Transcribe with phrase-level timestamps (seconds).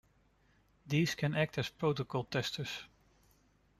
[0.87, 2.85] These can act as protocol testers.